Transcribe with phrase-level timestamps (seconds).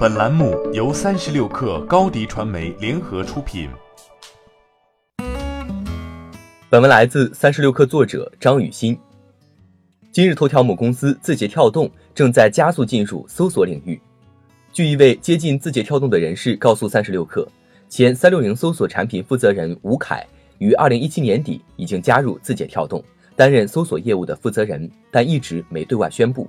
[0.00, 3.68] 本栏目由三十六氪高低传媒联合出品。
[6.70, 8.98] 本文来自三十六氪作者张雨欣。
[10.10, 14.00] 今日头条母公司字节跳动正在加速进入搜索领域。
[14.72, 17.46] 据一位接近字节跳动的人士告诉三十六氪，
[17.90, 20.26] 前三六零搜索产品负责人吴凯
[20.56, 23.04] 于二零一七年底已经加入字节跳动，
[23.36, 26.48] 担任搜索业务的负责人，但一直没对外宣布。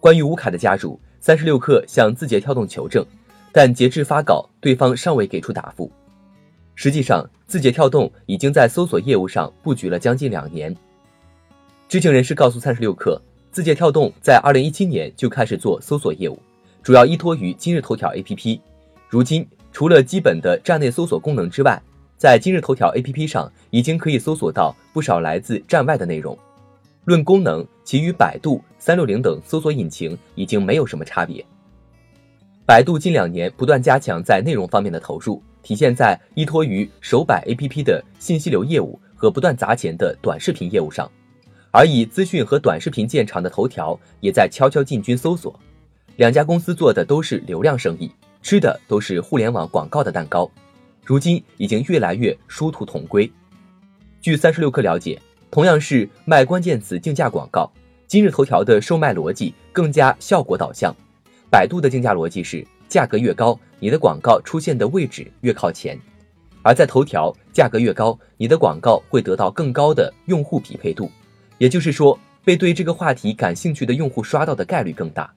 [0.00, 0.98] 关于吴凯的加入。
[1.20, 3.04] 三十六氪向字节跳动求证，
[3.52, 5.90] 但截至发稿，对方尚未给出答复。
[6.74, 10.74] 实际上，字节跳动已经在搜索业务上布局了将近两年。
[11.88, 13.20] 知情人士告诉三十六氪，
[13.52, 16.38] 字节跳动在二零一七年就开始做搜索业务，
[16.82, 18.58] 主要依托于今日头条 APP。
[19.08, 21.80] 如今，除了基本的站内搜索功能之外，
[22.16, 26.38] 在今日头条 APP 上已经可以搜索到不少来自站外的内容。
[27.04, 31.44] 论功能，其与百度、三六零等搜索引擎已经没有什么差别。
[32.66, 41.10] 百度近两年不断加强在内容方面的投入，体现在依托于手摆 APP 的信息流业务和不断砸钱的短视频业务上，
[41.70, 45.58] 而以资讯和短视频见长的头条也在悄悄进军搜索。
[46.16, 48.12] 两家公司做的都是流量生意，
[48.42, 50.48] 吃的都是互联网广告的蛋糕，
[51.04, 53.28] 如今已经越来越殊途同归。
[54.20, 55.20] 据三十六氪了解。
[55.50, 57.68] 同样是卖关键词竞价广告，
[58.06, 60.94] 今日头条的售卖逻辑更加效果导向，
[61.50, 65.98] 百度的竞价逻辑是价格越高，你的广告出现的位置越靠前，
[66.62, 71.10] 而在头条价格越高，你的广告会得到更高的用户匹配度，
[71.58, 75.28] 也就是说被对这个话题感兴趣的用户刷到的概率更大。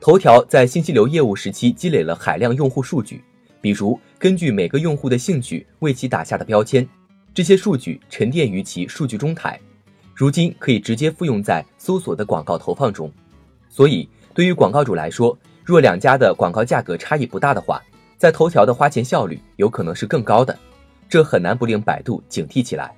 [0.00, 3.22] 头条在信息流业务时期积累了海量用户数据，
[3.60, 6.88] 比如根据每个用户的兴趣为其打下的标签。
[7.38, 9.60] 这些数据沉淀于其数据中台，
[10.12, 13.08] 如今可以直接复用在搜索的广告投放中。
[13.68, 17.80] 所以，对于广告主来说，若两家的广告价格差异不大的话，
[18.16, 20.58] 在头条的花钱效率有可能是更高的，
[21.08, 22.92] 这很难不令百度警惕起来。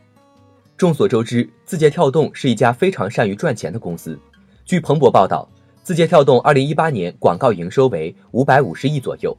[0.75, 4.19] 众所周知，字节跳动是一家非常善于赚钱的公司。
[4.65, 5.47] 据彭博报道，
[5.83, 9.37] 字节跳动2018年广告营收为550亿左右，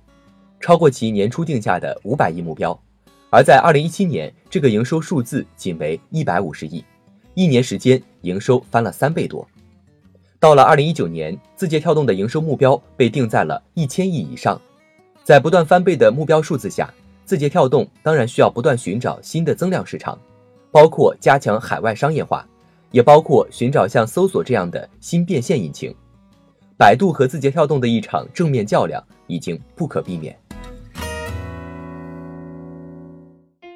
[0.60, 2.80] 超过其年初定下的500亿目标。
[3.34, 6.84] 而在二零一七年，这个营收数字仅为一百五十亿，
[7.34, 9.48] 一年时间营收翻了三倍多。
[10.38, 14.60] 到了二零一九年，字节跳动的营收目标被定在了一千亿以上。
[15.24, 16.94] 在不断翻倍的目标数字下，
[17.24, 20.20] 字节跳动当然需要不断寻找新的增量市场，
[20.70, 22.46] 包括加强海外商业化，
[22.92, 25.96] 也包括寻找像搜索这样的新变现引擎。
[26.76, 30.38] 百度和字节跳动的一场正面较量已经不可避免。